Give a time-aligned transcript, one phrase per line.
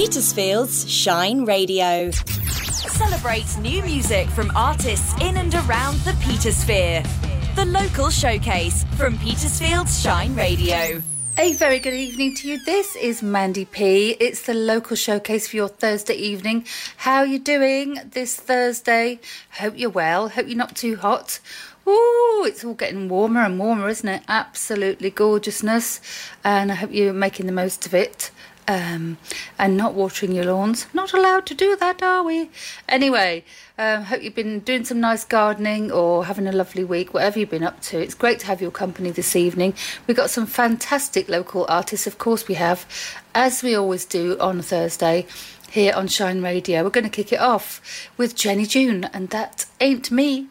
[0.00, 2.10] Petersfield's Shine Radio.
[2.10, 7.06] Celebrate new music from artists in and around the Petersphere.
[7.54, 11.02] The local showcase from Petersfield's Shine Radio.
[11.36, 12.64] A very good evening to you.
[12.64, 14.12] This is Mandy P.
[14.12, 16.64] It's the local showcase for your Thursday evening.
[16.96, 19.20] How are you doing this Thursday?
[19.58, 20.30] Hope you're well.
[20.30, 21.40] Hope you're not too hot.
[21.86, 24.22] Ooh, it's all getting warmer and warmer, isn't it?
[24.28, 26.00] Absolutely gorgeousness.
[26.42, 28.30] And I hope you're making the most of it.
[28.70, 29.18] Um,
[29.58, 30.86] and not watering your lawns.
[30.94, 32.50] Not allowed to do that, are we?
[32.88, 33.42] Anyway,
[33.76, 37.50] um, hope you've been doing some nice gardening or having a lovely week, whatever you've
[37.50, 37.98] been up to.
[37.98, 39.74] It's great to have your company this evening.
[40.06, 42.86] We've got some fantastic local artists, of course, we have,
[43.34, 45.26] as we always do on Thursday
[45.72, 46.84] here on Shine Radio.
[46.84, 50.46] We're going to kick it off with Jenny June, and that ain't me.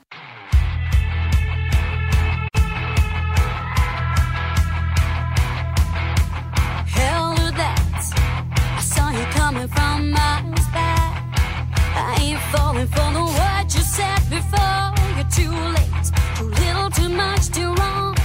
[12.52, 14.94] Falling for the word you said before.
[15.16, 18.19] You're too late, too little, too much, too wrong.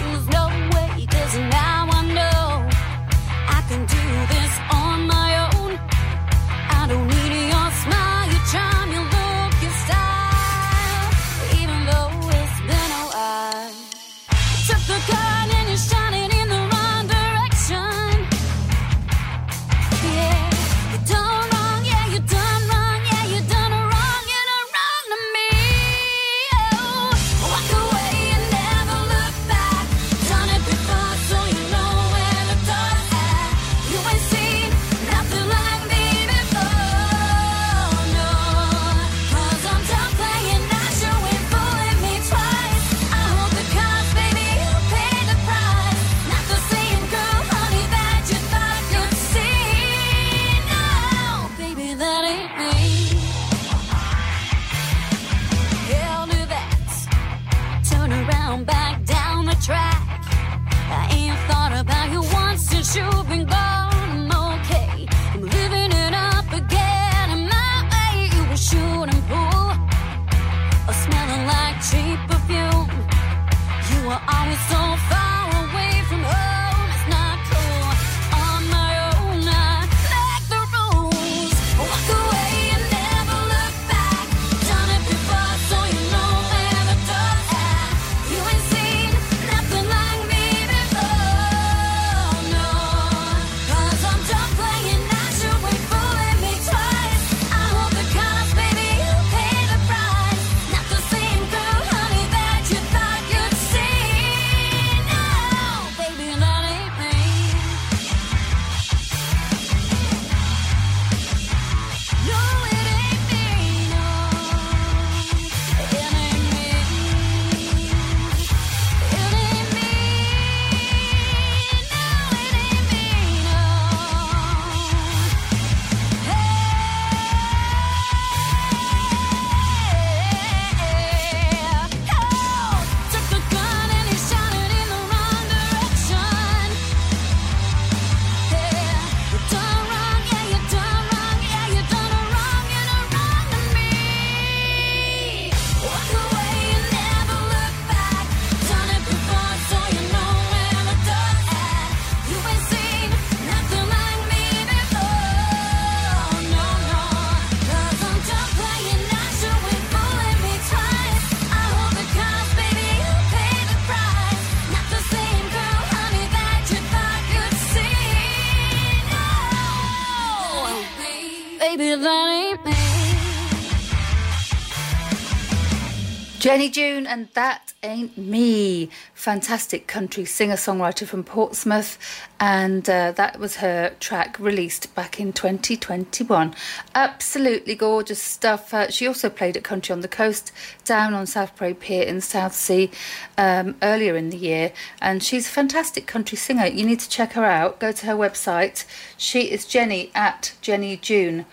[176.55, 178.89] Jenny June, and that ain't me.
[179.13, 181.99] Fantastic country singer songwriter from Portsmouth,
[182.39, 186.55] and uh, that was her track released back in 2021.
[186.95, 188.73] Absolutely gorgeous stuff.
[188.73, 190.53] Uh, she also played at Country on the Coast
[190.85, 192.89] down on South Parade Pier in Southsea
[193.37, 194.71] um, earlier in the year,
[195.03, 196.67] and she's a fantastic country singer.
[196.67, 197.81] You need to check her out.
[197.81, 198.85] Go to her website.
[199.17, 201.47] She is Jenny at jennyjune.co.uk.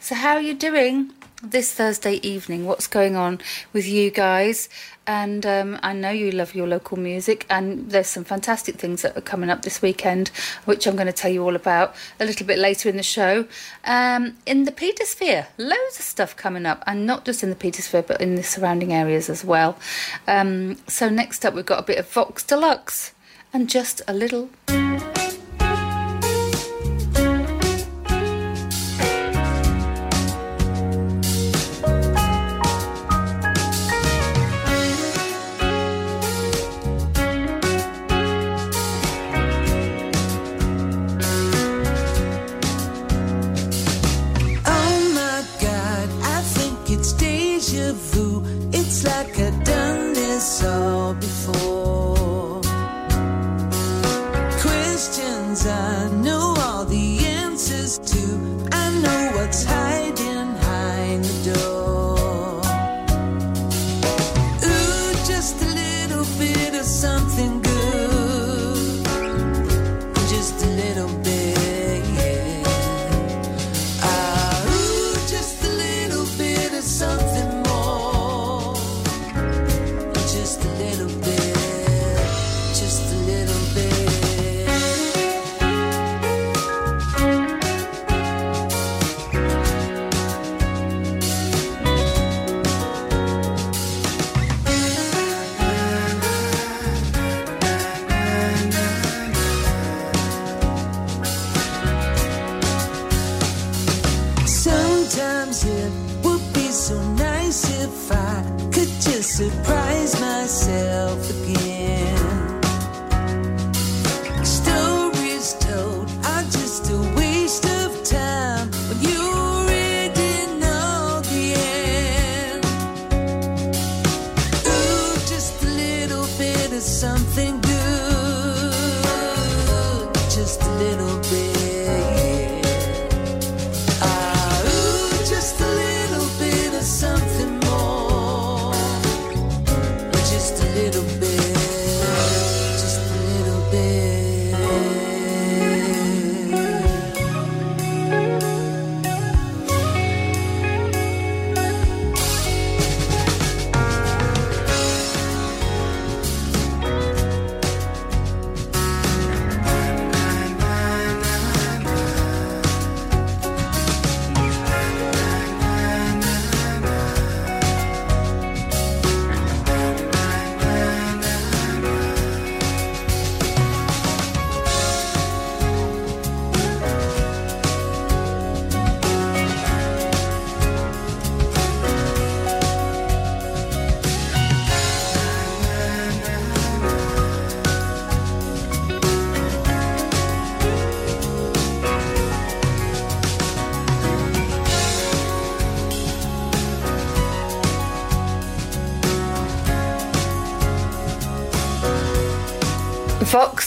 [0.00, 1.12] So, how are you doing?
[1.50, 2.64] This Thursday evening.
[2.64, 3.40] What's going on
[3.72, 4.68] with you guys?
[5.06, 9.16] And um, I know you love your local music, and there's some fantastic things that
[9.16, 10.28] are coming up this weekend,
[10.64, 13.46] which I'm going to tell you all about a little bit later in the show.
[13.84, 18.06] Um, in the Petersphere, loads of stuff coming up, and not just in the Petersphere,
[18.06, 19.78] but in the surrounding areas as well.
[20.26, 23.12] Um, so, next up, we've got a bit of Vox Deluxe
[23.52, 24.48] and just a little.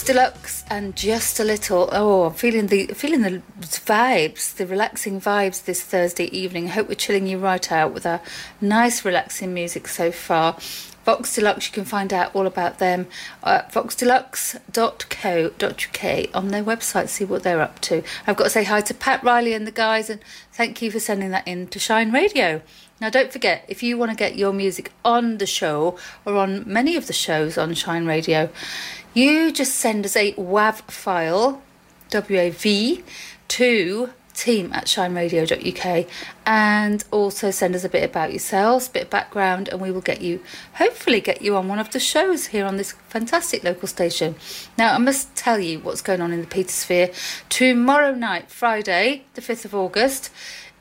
[0.08, 1.90] Deluxe and just a little.
[1.92, 6.68] Oh, feeling the feeling the vibes, the relaxing vibes this Thursday evening.
[6.68, 8.22] Hope we're chilling you right out with our
[8.58, 10.56] nice, relaxing music so far.
[11.04, 13.06] Vox Deluxe, you can find out all about them
[13.42, 18.02] at voxdeluxe.co.uk on their website, see what they're up to.
[18.26, 20.20] I've got to say hi to Pat Riley and the guys, and
[20.52, 22.62] thank you for sending that in to Shine Radio.
[23.00, 25.96] Now, don't forget, if you want to get your music on the show
[26.26, 28.50] or on many of the shows on Shine Radio,
[29.18, 31.60] you just send us a WAV file,
[32.10, 33.02] W-A-V,
[33.48, 36.06] to team at shineradio.uk
[36.46, 40.00] and also send us a bit about yourselves, a bit of background, and we will
[40.00, 40.40] get you,
[40.74, 44.36] hopefully, get you on one of the shows here on this fantastic local station.
[44.78, 47.12] Now, I must tell you what's going on in the Petersphere.
[47.48, 50.30] Tomorrow night, Friday, the 5th of August,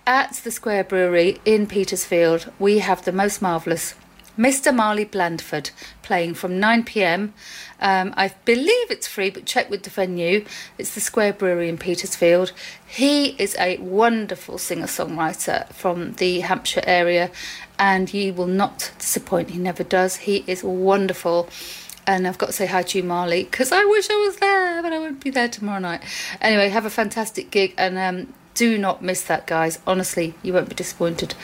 [0.06, 3.96] at the Square Brewery in Petersfield, we have the most marvellous
[4.38, 4.74] Mr.
[4.74, 5.72] Marley Blandford
[6.04, 7.34] playing from 9 pm.
[7.80, 10.46] Um, I believe it's free, but check with the venue.
[10.78, 12.52] It's the Square Brewery in Petersfield.
[12.88, 17.32] He is a wonderful singer songwriter from the Hampshire area,
[17.78, 19.52] and you will not disappoint.
[19.52, 20.18] He never does.
[20.18, 21.50] He is wonderful.
[22.06, 24.82] And I've got to say hi to you, Marley, because I wish I was there,
[24.82, 26.02] but I won't be there tomorrow night.
[26.40, 29.80] Anyway, have a fantastic gig, and um, do not miss that, guys.
[29.86, 31.36] Honestly, you won't be disappointed.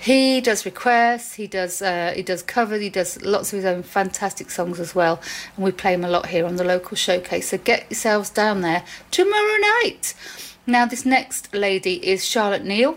[0.00, 3.82] He does requests, he does uh, he does covers, he does lots of his own
[3.82, 5.20] fantastic songs as well,
[5.56, 7.50] and we play him a lot here on the local showcase.
[7.50, 10.14] So get yourselves down there tomorrow night.
[10.66, 12.96] Now, this next lady is Charlotte Neal.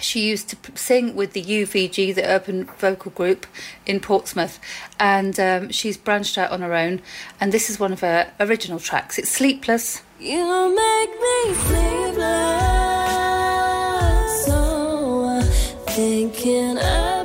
[0.00, 3.46] She used to sing with the UVG, the Urban Vocal Group
[3.86, 4.58] in Portsmouth,
[4.98, 7.02] and um, she's branched out on her own.
[7.40, 9.16] And this is one of her original tracks.
[9.16, 10.02] It's Sleepless.
[10.18, 12.95] You make me sleepless.
[15.96, 17.15] Thinking about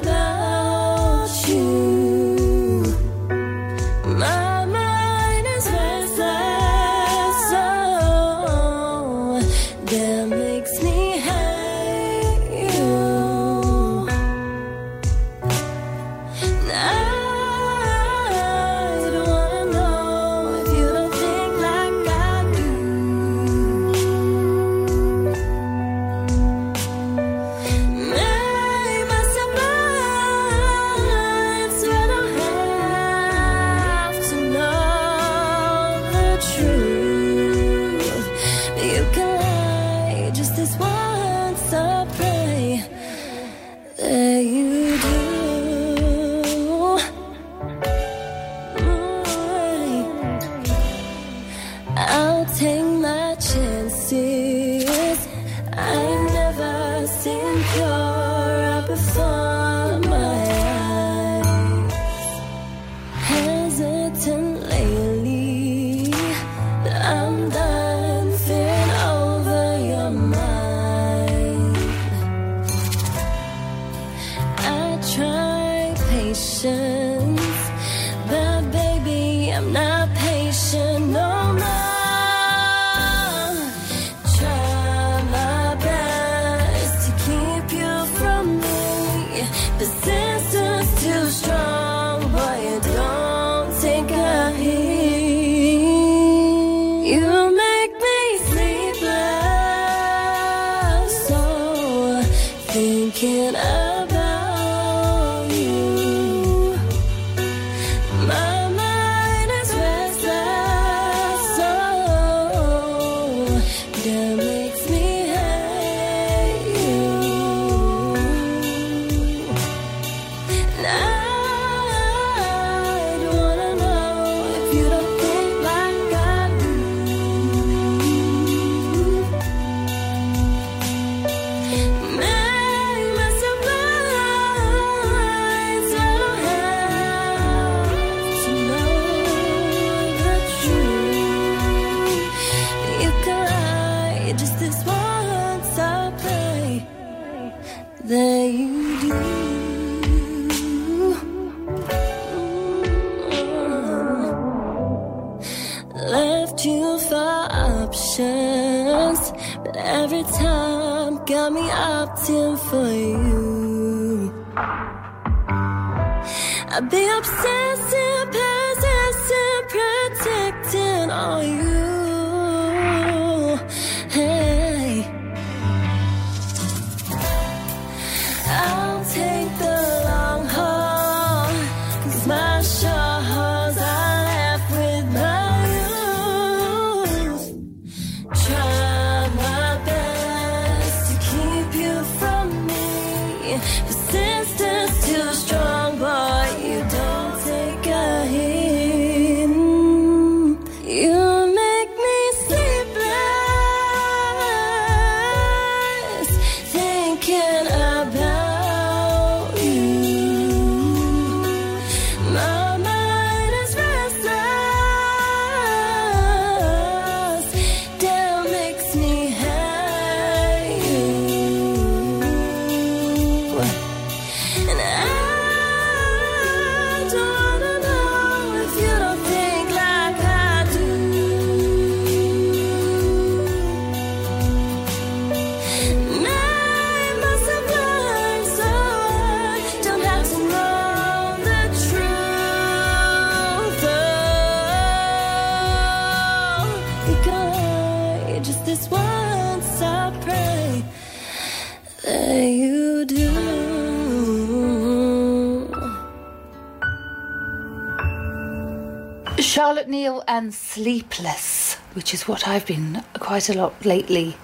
[260.04, 264.36] And Sleepless, which is what I've been quite a lot lately.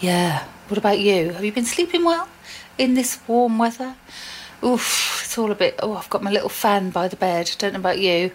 [0.00, 0.44] Yeah.
[0.68, 1.30] What about you?
[1.30, 2.28] Have you been sleeping well
[2.76, 3.94] in this warm weather?
[4.62, 5.78] Oof, it's all a bit.
[5.82, 7.54] Oh, I've got my little fan by the bed.
[7.58, 8.30] Don't know about you.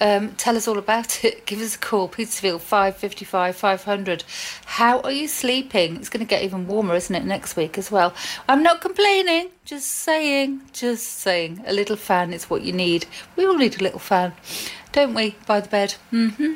[0.00, 1.44] Um, tell us all about it.
[1.46, 2.08] Give us a call.
[2.08, 4.24] Petersfield 555 500.
[4.64, 5.96] How are you sleeping?
[5.96, 8.14] It's going to get even warmer, isn't it, next week as well?
[8.48, 9.50] I'm not complaining.
[9.66, 10.62] Just saying.
[10.72, 11.62] Just saying.
[11.66, 13.04] A little fan is what you need.
[13.36, 14.32] We all need a little fan,
[14.92, 15.36] don't we?
[15.46, 15.96] By the bed.
[16.08, 16.54] hmm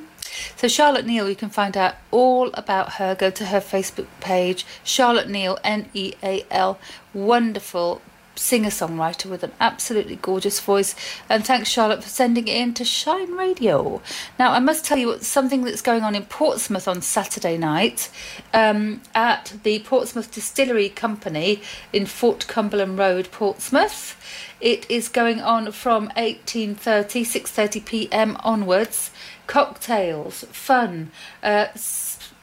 [0.56, 3.14] so Charlotte Neal, you can find out all about her.
[3.14, 6.78] Go to her Facebook page, Charlotte Neal, N-E-A-L.
[7.12, 8.00] Wonderful
[8.34, 10.94] singer-songwriter with an absolutely gorgeous voice.
[11.28, 14.02] And thanks, Charlotte, for sending it in to Shine Radio.
[14.38, 18.10] Now, I must tell you something that's going on in Portsmouth on Saturday night
[18.52, 21.62] um, at the Portsmouth Distillery Company
[21.92, 24.16] in Fort Cumberland Road, Portsmouth.
[24.60, 28.36] It is going on from 18.30, 6.30 p.m.
[28.40, 29.10] onwards.
[29.48, 31.10] Cocktails, fun,
[31.42, 31.66] uh,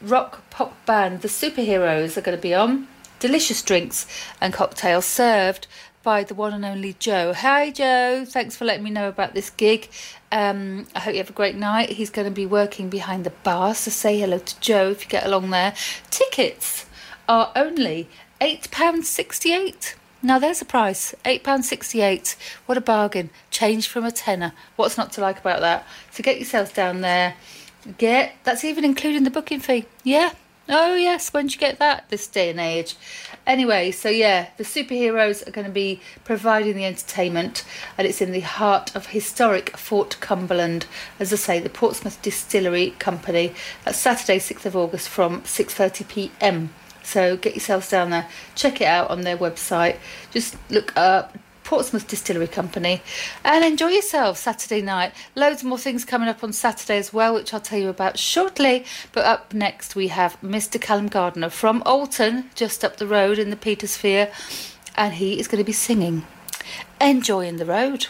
[0.00, 2.88] rock pop band, the superheroes are going to be on.
[3.20, 4.06] Delicious drinks
[4.40, 5.66] and cocktails served
[6.02, 7.34] by the one and only Joe.
[7.34, 8.24] Hi, Joe.
[8.26, 9.90] Thanks for letting me know about this gig.
[10.32, 11.90] Um, I hope you have a great night.
[11.90, 15.10] He's going to be working behind the bar, so say hello to Joe if you
[15.10, 15.74] get along there.
[16.10, 16.86] Tickets
[17.28, 18.08] are only
[18.40, 19.94] £8.68.
[20.22, 22.36] Now there's a price, £8.68.
[22.64, 23.28] What a bargain.
[23.50, 24.52] Change from a tenner.
[24.76, 25.86] What's not to like about that?
[26.10, 27.34] So get yourselves down there.
[27.98, 29.84] Get, that's even including the booking fee.
[30.04, 30.32] Yeah.
[30.72, 31.32] Oh, yes.
[31.32, 32.94] When would you get that this day and age?
[33.44, 37.64] Anyway, so yeah, the superheroes are going to be providing the entertainment,
[37.98, 40.86] and it's in the heart of historic Fort Cumberland.
[41.18, 43.52] As I say, the Portsmouth Distillery Company.
[43.84, 46.72] That's Saturday, 6th of August from 6:30 p.m.
[47.02, 49.96] So get yourselves down there, check it out on their website.
[50.30, 51.36] Just look up
[51.70, 53.00] Portsmouth Distillery Company
[53.44, 55.12] and enjoy yourself Saturday night.
[55.36, 58.84] Loads more things coming up on Saturday as well, which I'll tell you about shortly.
[59.12, 60.80] But up next, we have Mr.
[60.80, 64.32] Callum Gardner from Alton, just up the road in the Petersphere,
[64.96, 66.26] and he is going to be singing
[67.00, 68.08] Enjoying the Road.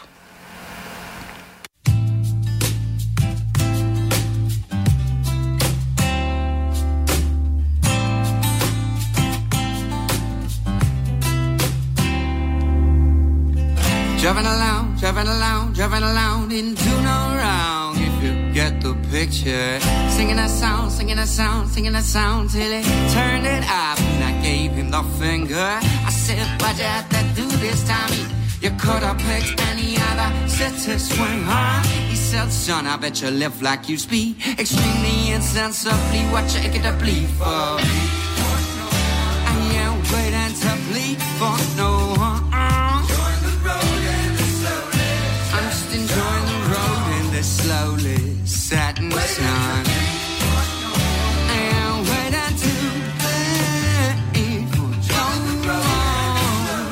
[14.20, 19.80] Driving along, driving along, driving along into no wrong if you get the picture.
[20.10, 22.82] Singing that song, singing that song, singing that song till he
[23.14, 25.56] turned it up and I gave him the finger.
[25.56, 28.26] I said, why'd you have to do this, Tommy?
[28.60, 31.80] You could have picked any other city swing, huh?
[32.10, 36.20] He said, son, I bet you live like you speak extremely insensibly.
[36.28, 37.46] What you get to bleed for?
[39.48, 41.99] I ain't waiting to bleed for no
[49.26, 49.84] setting sun.
[51.48, 52.72] I ain't waiting to
[54.32, 55.24] bleed for no
[55.74, 56.84] one.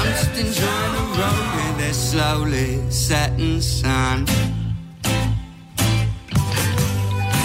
[0.00, 4.26] I'm just enjoying the road in this slowly setting sun.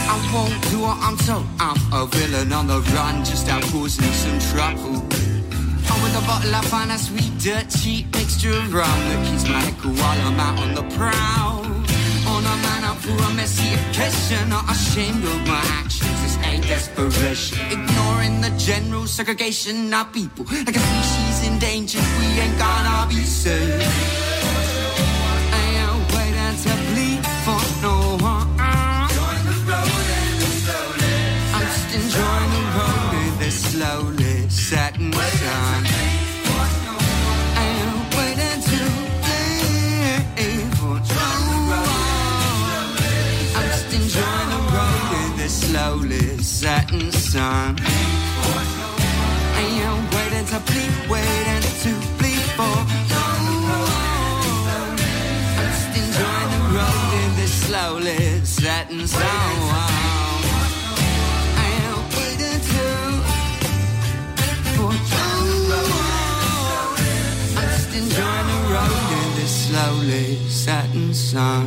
[0.09, 1.45] I won't do what I'm told.
[1.59, 5.03] I'm a villain on the run, just out causing some trouble.
[5.89, 9.47] Oh, with a bottle, I find a sweet, dirt, cheap mixture of rum that keeps
[9.47, 11.82] my liquor while I'm out on the prowl.
[12.43, 16.21] On a man up for a messy occasion, not ashamed of my actions.
[16.21, 22.03] This ain't desperation, ignoring the general segregation of people like a species endangered.
[22.19, 24.32] We ain't gonna be safe.
[71.33, 71.65] Sun.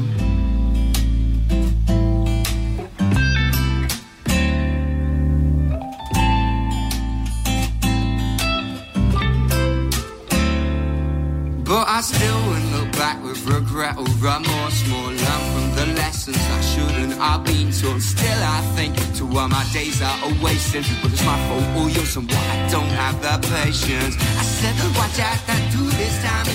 [11.64, 14.46] But I still wouldn't look back with regret or remorse.
[14.46, 18.00] More small learn from the lessons I shouldn't have been taught.
[18.00, 20.84] Still, I think to why my days are a wasting.
[21.02, 24.14] But it's my fault or yours and why I don't have the patience.
[24.42, 26.46] I said, oh, watch out, that do this time.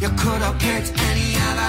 [0.00, 0.99] You could have picked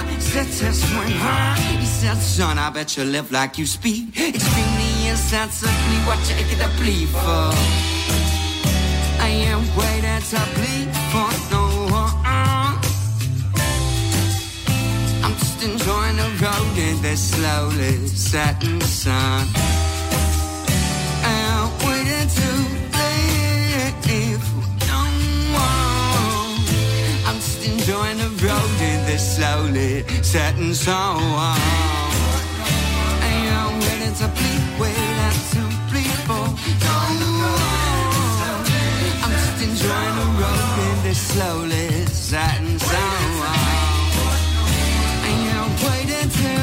[0.02, 1.54] other city swing, huh?
[1.78, 4.08] He said, son, I bet you live like you speak.
[4.18, 7.50] Extremely insensibly, what you get to bleed for?
[9.26, 11.64] I am waiting to bleed for no
[12.00, 12.14] one.
[15.24, 19.46] I'm just enjoying the road in this slowly setting sun.
[30.22, 31.18] Setting sun.
[33.64, 36.46] I'm waiting to bleed, waiting to bleed for.
[39.22, 42.62] I'm just enjoying the road in this slowly sun.
[45.24, 46.54] I am waiting to.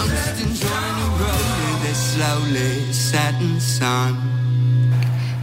[0.00, 4.21] I'm just enjoying the road in this slowly setting sun.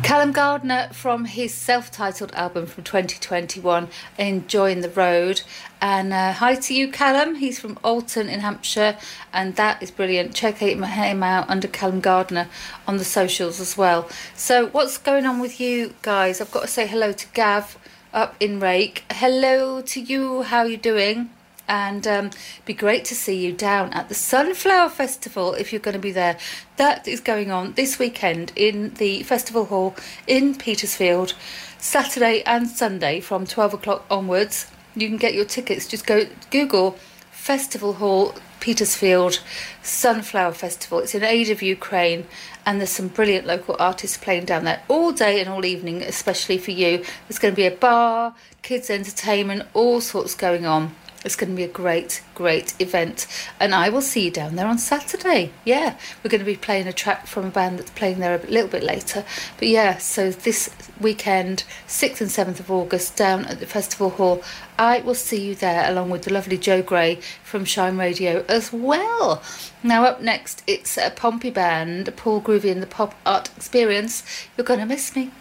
[0.10, 5.44] Callum Gardner from his self titled album from 2021, Enjoying the Road.
[5.80, 7.36] And uh, hi to you, Callum.
[7.36, 8.98] He's from Alton in Hampshire,
[9.32, 10.34] and that is brilliant.
[10.34, 12.48] Check him out under Callum Gardner
[12.88, 14.10] on the socials as well.
[14.34, 16.42] So, what's going on with you guys?
[16.42, 17.78] I've got to say hello to Gav
[18.12, 19.04] up in Rake.
[19.12, 20.42] Hello to you.
[20.42, 21.30] How are you doing?
[21.70, 22.32] And um,
[22.66, 26.12] be great to see you down at the Sunflower Festival if you're going to be
[26.12, 26.38] there.
[26.78, 29.96] That is going on this weekend in the festival hall
[30.28, 31.36] in Petersfield,
[31.78, 34.70] Saturday and Sunday from 12 o'clock onwards.
[34.96, 35.88] You can get your tickets.
[35.88, 36.98] Just go Google
[37.30, 39.40] Festival Hall, Petersfield
[39.84, 41.00] Sunflower Festival.
[41.00, 42.26] It's in aid of Ukraine,
[42.66, 46.58] and there's some brilliant local artists playing down there all day and all evening, especially
[46.58, 47.04] for you.
[47.28, 50.96] There's going to be a bar, kids' entertainment, all sorts going on.
[51.26, 53.28] It's going to be a great, great event.
[53.60, 55.52] And I will see you down there on Saturday.
[55.66, 58.46] Yeah, we're going to be playing a track from a band that's playing there a
[58.48, 59.26] little bit later.
[59.58, 64.42] But yeah, so this weekend, 6th and 7th of August, down at the Festival Hall,
[64.78, 68.72] I will see you there along with the lovely Joe Gray from Shine Radio as
[68.72, 69.44] well.
[69.84, 74.24] Now, up next, it's a Pompey band, Paul Groovie and the Pop Art Experience.
[74.56, 75.32] You're going to miss me.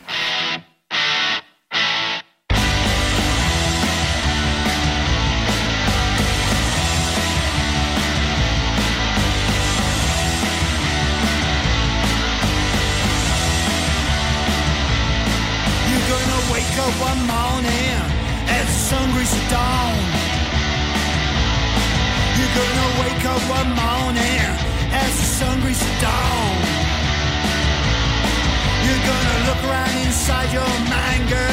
[30.29, 31.47] Inside your mind,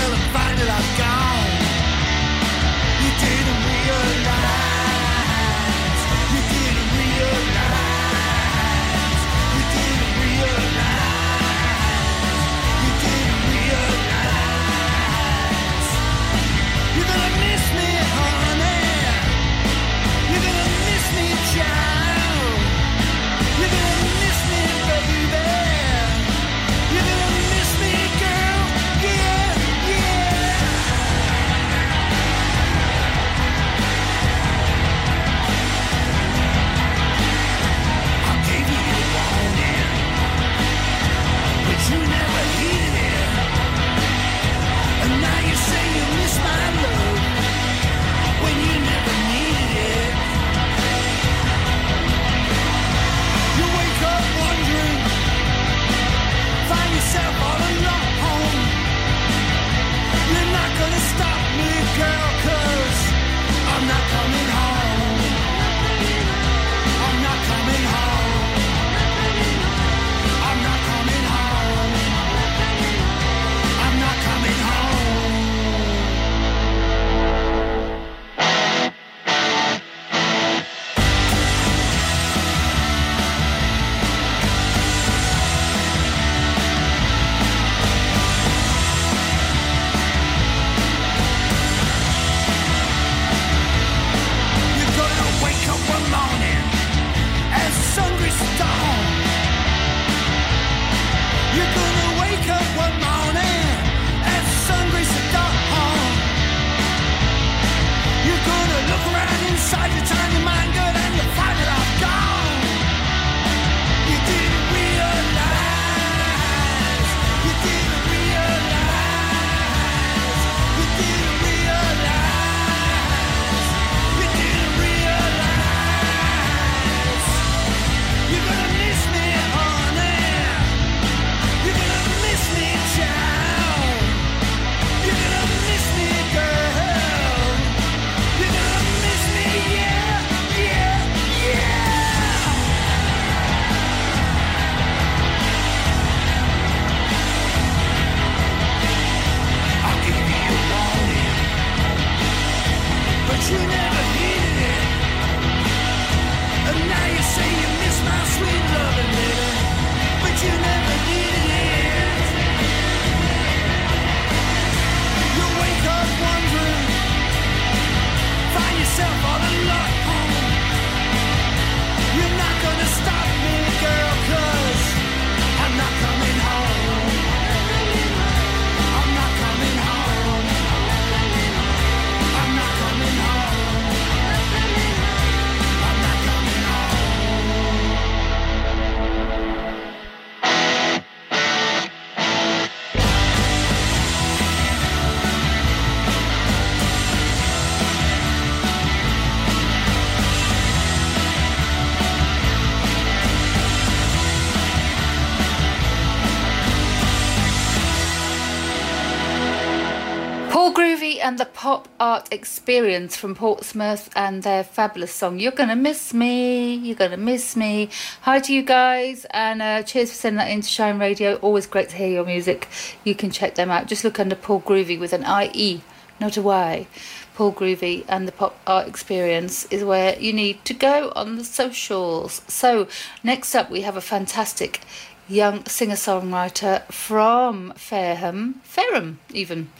[211.26, 216.76] and the Pop Art Experience from Portsmouth and their fabulous song, You're Gonna Miss Me,
[216.76, 217.90] You're Gonna Miss Me.
[218.22, 221.38] Hi to you guys, and uh, cheers for sending that in to Shine Radio.
[221.38, 222.68] Always great to hear your music.
[223.04, 223.88] You can check them out.
[223.88, 225.82] Just look under Paul Groovie with an IE,
[226.22, 226.86] not a Y.
[227.34, 231.44] Paul Groovie and the Pop Art Experience is where you need to go on the
[231.44, 232.44] socials.
[232.48, 232.88] So,
[233.24, 234.82] next up, we have a fantastic
[235.28, 239.72] young singer songwriter from Fareham, Fareham even.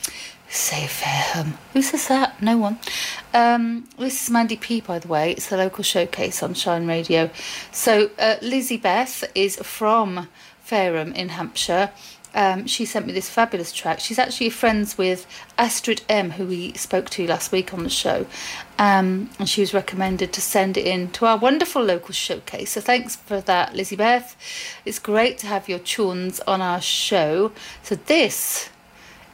[0.48, 1.58] Say Fairham.
[1.74, 2.42] Who says that?
[2.42, 2.80] No one.
[3.34, 5.32] Um, this is Mandy P, by the way.
[5.32, 7.30] It's the local showcase on Shine Radio.
[7.72, 10.28] So uh, Lizzie Beth is from
[10.66, 11.92] Fairham in Hampshire.
[12.36, 14.02] Um, she sent me this fabulous track.
[14.02, 15.26] She's actually friends with
[15.58, 18.26] Astrid M, who we spoke to last week on the show,
[18.78, 22.72] um, and she was recommended to send it in to our wonderful local showcase.
[22.72, 24.36] So thanks for that, Lizzie Beth.
[24.84, 27.54] It's great to have your tunes on our show.
[27.84, 28.70] So this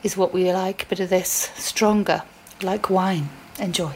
[0.03, 2.23] is what we like, a bit of this stronger,
[2.61, 3.29] like wine.
[3.59, 3.95] Enjoy.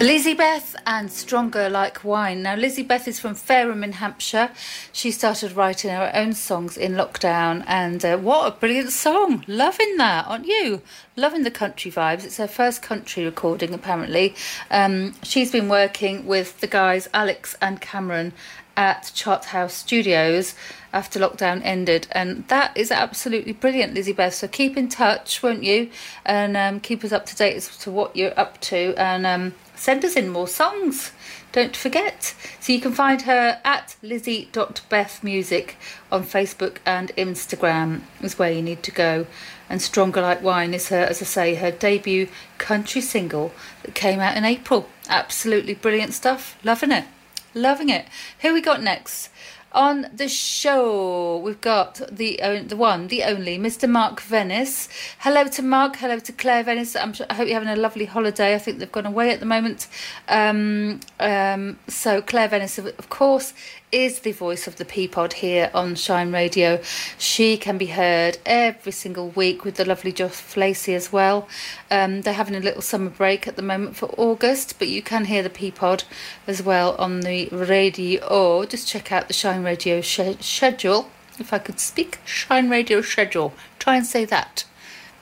[0.00, 2.42] Lizzie Beth and Stronger Like Wine.
[2.42, 4.50] Now, Lizzie Beth is from Fareham in Hampshire.
[4.94, 9.44] She started writing her own songs in lockdown, and uh, what a brilliant song!
[9.46, 10.80] Loving that, aren't you?
[11.16, 12.24] Loving the country vibes.
[12.24, 14.34] It's her first country recording, apparently.
[14.70, 18.32] Um, she's been working with the guys Alex and Cameron
[18.78, 20.54] at Chart House Studios
[20.94, 24.32] after lockdown ended, and that is absolutely brilliant, Lizzie Beth.
[24.32, 25.90] So keep in touch, won't you?
[26.24, 29.54] And um, keep us up to date as to what you're up to, and um,
[29.80, 31.10] send us in more songs.
[31.52, 32.34] Don't forget.
[32.60, 35.72] So you can find her at lizzie.bethmusic
[36.12, 39.26] on Facebook and Instagram is where you need to go.
[39.70, 44.20] And Stronger Like Wine is her, as I say, her debut country single that came
[44.20, 44.86] out in April.
[45.08, 46.58] Absolutely brilliant stuff.
[46.62, 47.06] Loving it.
[47.54, 48.06] Loving it.
[48.40, 49.30] Who we got next?
[49.72, 53.88] On the show, we've got the the one, the only, Mr.
[53.88, 54.88] Mark Venice.
[55.20, 55.94] Hello to Mark.
[55.94, 56.96] Hello to Claire Venice.
[57.12, 58.56] Sure, I hope you're having a lovely holiday.
[58.56, 59.86] I think they've gone away at the moment.
[60.26, 63.54] Um, um, so Claire Venice, of course,
[63.92, 66.80] is the voice of the Peapod here on Shine Radio.
[67.18, 71.48] She can be heard every single week with the lovely Joss Lacey as well.
[71.90, 75.24] Um, they're having a little summer break at the moment for August, but you can
[75.24, 76.04] hear the Peapod
[76.46, 78.64] as well on the radio.
[78.64, 81.10] Just check out the Shine Radio sch- schedule.
[81.38, 83.54] If I could speak, Shine Radio schedule.
[83.78, 84.64] Try and say that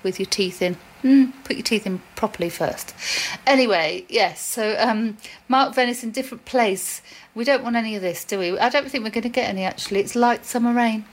[0.03, 0.77] with your teeth in.
[1.03, 2.95] Mm, put your teeth in properly first.
[3.47, 4.41] Anyway, yes.
[4.41, 5.17] So um,
[5.49, 7.03] Mark Venice in different place.
[7.35, 8.59] We don't want any of this, do we?
[8.59, 9.65] I don't think we're going to get any.
[9.65, 11.05] Actually, it's light summer rain.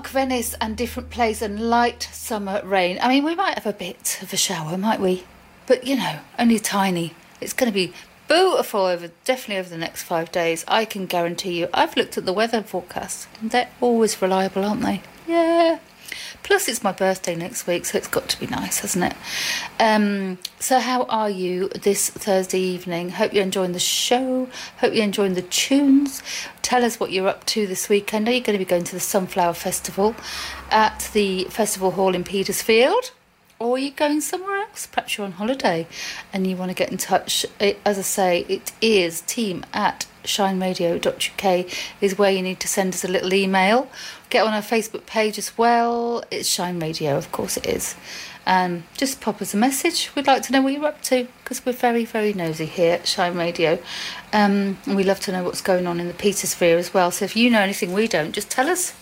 [0.00, 2.98] Mark Venice and different place and light summer rain.
[3.02, 5.24] I mean, we might have a bit of a shower, might we?
[5.66, 7.12] But you know, only tiny.
[7.38, 7.92] It's going to be
[8.26, 10.64] beautiful over definitely over the next five days.
[10.66, 11.68] I can guarantee you.
[11.74, 13.28] I've looked at the weather forecast.
[13.42, 15.02] and They're always reliable, aren't they?
[15.28, 15.80] Yeah.
[16.50, 19.16] Plus, it's my birthday next week, so it's got to be nice, hasn't it?
[19.78, 23.10] Um, so, how are you this Thursday evening?
[23.10, 24.48] Hope you're enjoying the show.
[24.78, 26.24] Hope you're enjoying the tunes.
[26.60, 28.28] Tell us what you're up to this weekend.
[28.28, 30.16] Are you going to be going to the Sunflower Festival
[30.72, 33.12] at the Festival Hall in Petersfield?
[33.60, 34.86] Or are you going somewhere else?
[34.86, 35.86] Perhaps you're on holiday
[36.32, 37.46] and you want to get in touch.
[37.60, 42.94] It, as I say, it is team at shineradio.uk is where you need to send
[42.94, 43.88] us a little email.
[44.30, 46.22] Get on our Facebook page as well.
[46.30, 47.96] It's Shine Radio, of course it is.
[48.46, 50.10] Um, just pop us a message.
[50.14, 53.08] We'd like to know what you're up to because we're very, very nosy here at
[53.08, 53.80] Shine Radio.
[54.32, 57.10] Um, and we love to know what's going on in the Petersphere as well.
[57.10, 58.94] So if you know anything we don't, just tell us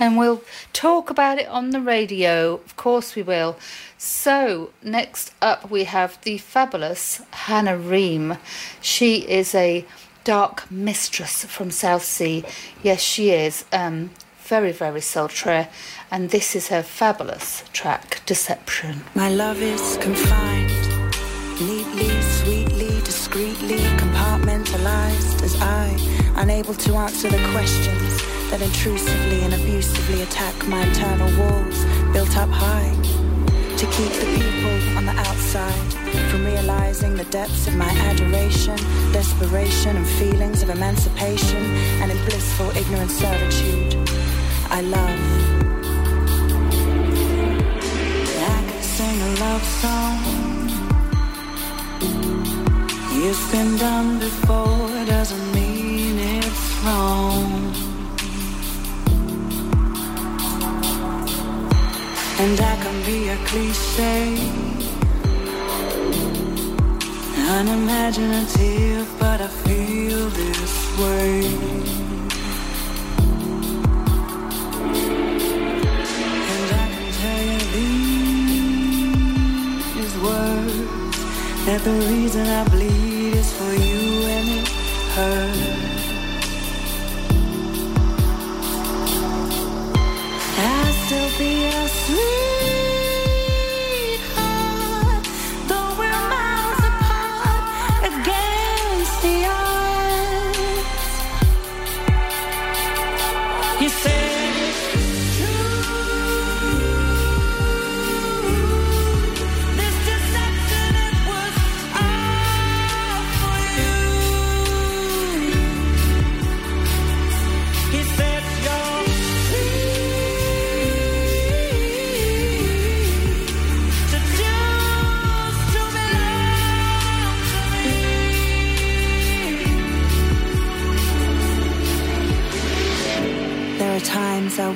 [0.00, 2.54] and we'll talk about it on the radio.
[2.54, 3.56] Of course, we will.
[3.98, 8.36] So, next up, we have the fabulous Hannah Ream.
[8.80, 9.84] She is a
[10.24, 12.42] dark mistress from Southsea.
[12.82, 13.64] Yes, she is.
[13.72, 14.10] Um,
[14.52, 15.66] very, very sultry.
[16.10, 19.02] And this is her fabulous track, Deception.
[19.14, 20.68] My love is confined,
[21.58, 25.86] neatly, sweetly, discreetly compartmentalized as I,
[26.36, 28.10] unable to answer the questions
[28.50, 31.78] that intrusively and abusively attack my internal walls
[32.12, 32.92] built up high
[33.78, 35.92] to keep the people on the outside
[36.30, 38.76] from realizing the depths of my adoration,
[39.12, 41.64] desperation, and feelings of emancipation
[42.02, 44.02] and in blissful ignorant servitude.
[44.74, 45.20] I love.
[48.54, 50.18] I could sing a love song.
[53.24, 57.74] It's been done before, doesn't mean it's wrong.
[62.40, 64.38] And I can be a cliche,
[67.58, 71.91] unimaginative, but I feel this way.
[81.72, 84.68] That the reason I bleed is for you and it
[85.16, 86.04] hurts.
[90.58, 91.88] I still be a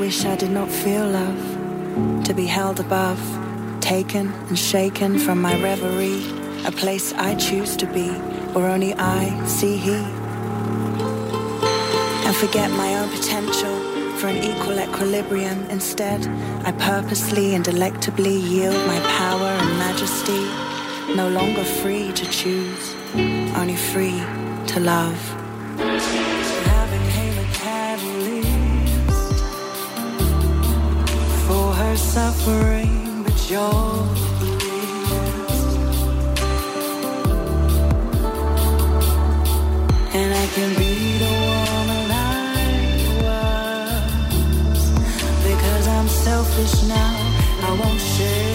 [0.07, 3.21] wish I did not feel love, to be held above,
[3.81, 6.23] taken and shaken from my reverie,
[6.65, 8.11] a place I choose to be,
[8.55, 9.99] where only I see he
[12.25, 13.77] and forget my own potential
[14.19, 15.59] for an equal equilibrium.
[15.71, 16.25] Instead,
[16.65, 20.45] I purposely and delectably yield my power and majesty,
[21.17, 22.95] no longer free to choose,
[23.57, 24.21] only free
[24.73, 25.46] to love.
[32.17, 33.93] Suffering, but you're
[34.41, 35.57] bliss.
[40.19, 40.93] And I can be
[41.25, 42.57] the woman I
[43.25, 44.83] was
[45.49, 47.15] because I'm selfish now.
[47.69, 48.46] I won't share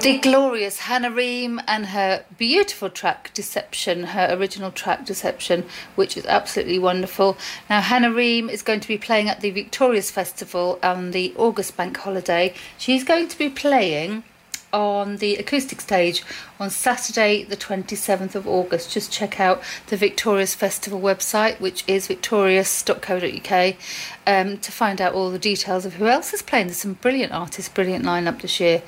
[0.00, 6.78] glorious Hannah Ream and her beautiful track Deception, her original track Deception, which is absolutely
[6.78, 7.36] wonderful.
[7.68, 11.76] Now, Hannah Ream is going to be playing at the Victorious Festival on the August
[11.76, 12.54] bank holiday.
[12.78, 14.24] She's going to be playing
[14.72, 16.22] on the acoustic stage
[16.58, 18.92] on Saturday, the 27th of August.
[18.92, 23.76] Just check out the Victorious Festival website, which is victorious.co.uk,
[24.26, 26.66] um, to find out all the details of who else is playing.
[26.66, 28.82] There's some brilliant artists, brilliant lineup this year.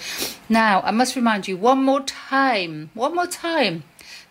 [0.49, 3.85] Now, I must remind you one more time, one more time.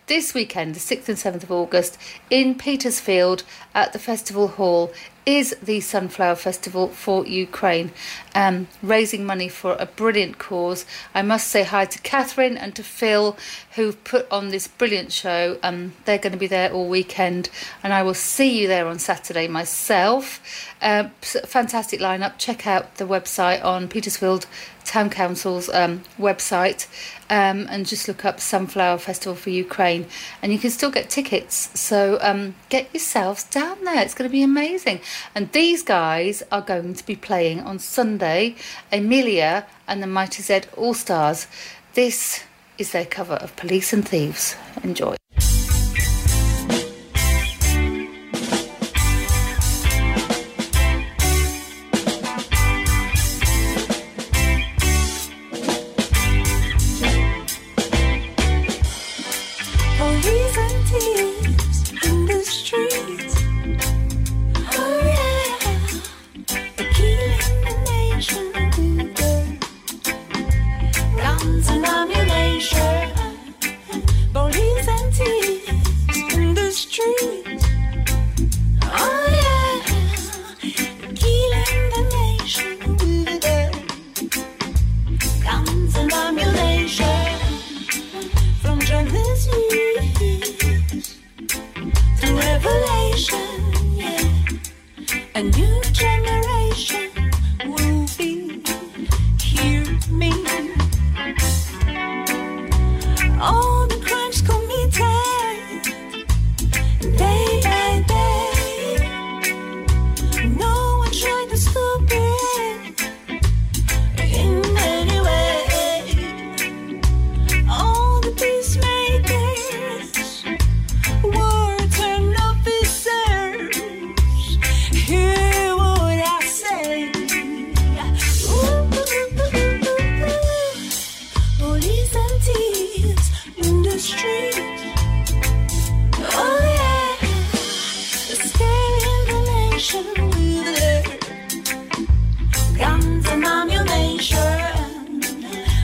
[0.08, 1.96] This weekend, the 6th and 7th of August,
[2.28, 4.92] in Petersfield at the Festival Hall,
[5.24, 7.92] is the Sunflower Festival for Ukraine,
[8.34, 10.84] um, raising money for a brilliant cause.
[11.14, 13.36] I must say hi to Catherine and to Phil,
[13.76, 15.58] who've put on this brilliant show.
[15.62, 17.50] Um, they're going to be there all weekend,
[17.82, 20.40] and I will see you there on Saturday myself.
[20.82, 22.34] Uh, fantastic lineup.
[22.38, 24.46] Check out the website on Petersfield
[24.84, 26.88] Town Council's um, website
[27.30, 30.06] um, and just look up Sunflower Festival for Ukraine,
[30.42, 31.70] and you can still get tickets.
[31.78, 34.02] So um, get yourselves down there.
[34.02, 35.00] It's going to be amazing.
[35.34, 38.56] And these guys are going to be playing on Sunday.
[38.92, 41.46] Amelia and the Mighty Z All Stars.
[41.94, 42.42] This
[42.76, 44.56] is their cover of Police and Thieves.
[44.82, 45.14] Enjoy.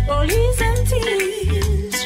[0.08, 1.97] Police and thieves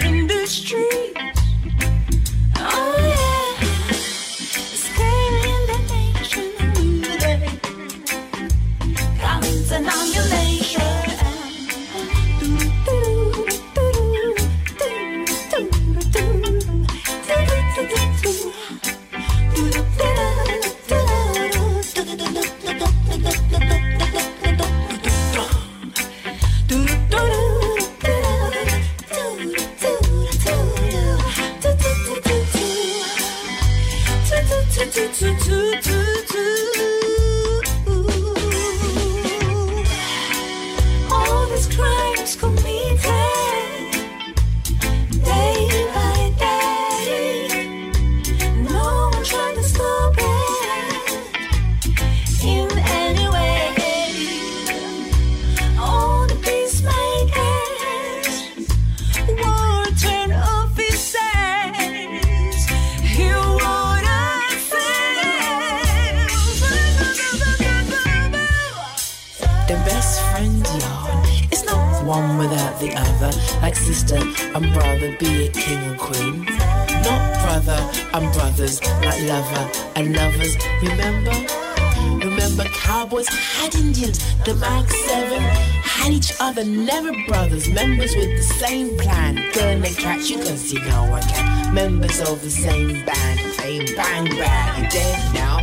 [87.63, 87.75] brothers.
[87.75, 89.37] Members with the same plan.
[89.55, 91.75] Gonna catch you, cause you know I can.
[91.75, 93.41] Members of the same band.
[93.57, 94.81] Bang, bang, bang.
[94.81, 95.61] You're dead now.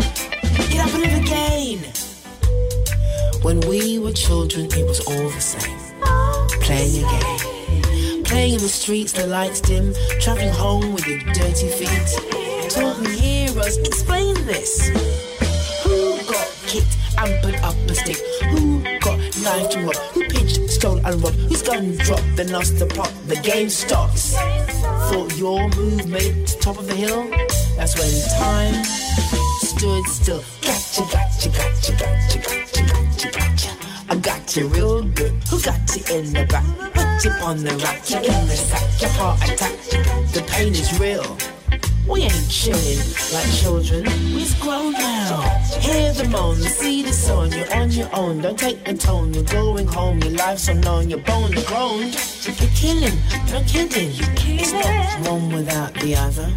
[0.70, 1.80] Get up and live again.
[3.42, 5.78] When we were children, it was all the same.
[6.62, 8.24] Playing a game.
[8.24, 9.94] Playing in the streets, the lights dim.
[10.20, 12.70] Traveling home with your dirty feet.
[12.70, 14.90] Talk me, hear explain this.
[15.84, 18.18] Who got kicked and put up a stick?
[18.52, 19.96] Who got knife to rob?
[20.14, 21.36] Who pinched, stole, and robbed?
[21.36, 23.12] Who's gun dropped, then lost the plot?
[23.28, 24.34] The game stops.
[25.10, 27.30] Thought your move made to top of the hill?
[27.76, 28.84] That's when time
[29.60, 30.44] stood still.
[30.62, 33.72] Gotcha, gotcha, gotcha, gotcha, gotcha, gotcha, gotcha.
[34.10, 35.34] I got you real good.
[35.50, 36.66] Who got you in the back?
[36.94, 39.76] Put you on the rack, you in the sack, your heart attack.
[40.34, 41.38] The pain is real.
[42.10, 42.98] We ain't chilling
[43.32, 44.04] like children.
[44.34, 45.42] We's grown now.
[45.80, 47.52] Hear the moan, see the song.
[47.52, 48.42] You're on your own.
[48.42, 49.32] Don't take the tone.
[49.34, 50.18] You're going home.
[50.20, 51.12] Your life's unknown.
[51.12, 52.12] You're bone grown.
[52.42, 53.18] You're killing.
[53.52, 54.12] No kidding.
[54.60, 56.50] It's not one without the other.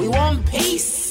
[0.00, 1.03] We want peace.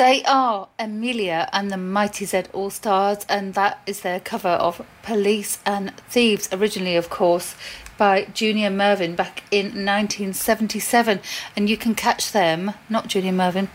[0.00, 4.80] They are Amelia and the Mighty Z All Stars, and that is their cover of
[5.02, 7.54] Police and Thieves, originally, of course,
[7.98, 11.20] by Junior Murvin back in 1977.
[11.54, 13.68] And you can catch them, not Junior Murvin,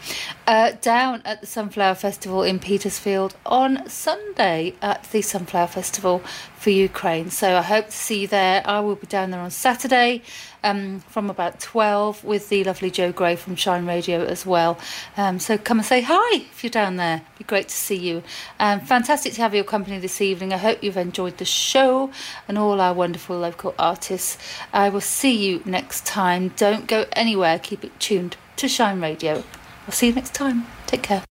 [0.47, 6.23] uh, down at the Sunflower Festival in Petersfield on Sunday at the Sunflower Festival
[6.66, 7.30] for Ukraine.
[7.30, 8.63] So I hope to see you there.
[8.66, 10.24] I will be down there on Saturday
[10.63, 14.80] um, from about 12 with the lovely Joe Gray from Shine Radio as well.
[15.16, 17.22] Um, so come and say hi if you're down there.
[17.38, 18.24] Be great to see you.
[18.59, 20.53] Um, fantastic to have your company this evening.
[20.53, 22.09] I hope you've enjoyed the show
[22.47, 24.39] and all our wonderful local artists.
[24.74, 26.47] I will see you next time.
[26.55, 27.59] Don't go anywhere.
[27.59, 29.43] Keep it tuned to Shine Radio.
[29.86, 30.66] I'll see you next time.
[30.88, 31.24] Take care.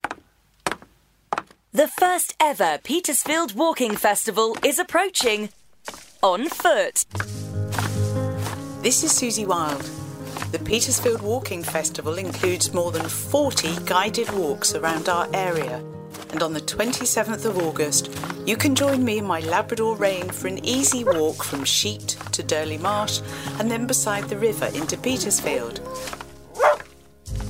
[1.75, 5.49] The first ever Petersfield Walking Festival is approaching
[6.21, 7.03] on foot.
[8.83, 9.81] This is Susie Wild.
[10.51, 15.83] The Petersfield Walking Festival includes more than 40 guided walks around our area.
[16.29, 18.15] And on the 27th of August,
[18.45, 22.43] you can join me in my Labrador Rain for an easy walk from Sheet to
[22.43, 23.23] Durleighmarsh
[23.59, 25.79] and then beside the river into Petersfield.